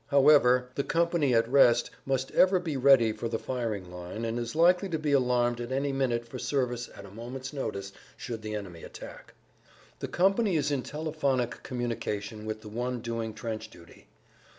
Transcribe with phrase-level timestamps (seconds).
[0.07, 4.55] However, the company at rest must ever be ready for the firing line and is
[4.55, 8.55] likely to be alarmed at any minute for service at a moment's notice should the
[8.55, 9.35] enemy attack.
[9.99, 14.07] The company is in telephonic communication with the one doing trench duty.